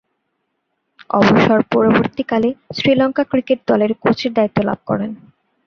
অবসর 1.09 1.59
পরবর্তীকালে 1.71 2.49
শ্রীলঙ্কা 2.75 3.23
ক্রিকেট 3.23 3.59
দলের 3.67 3.91
কোচের 4.03 4.31
দায়িত্ব 4.33 4.57
লাভ 4.63 4.79
করেন। 4.85 5.11